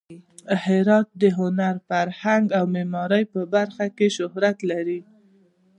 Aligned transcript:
هرات 0.63 1.07
د 1.21 1.23
هنر، 1.39 1.75
فرهنګ 1.89 2.45
او 2.57 2.63
معمارۍ 2.73 3.23
په 3.33 3.41
برخه 3.53 3.85
کې 3.97 4.07
شهرت 4.17 4.57
لري. 4.71 4.99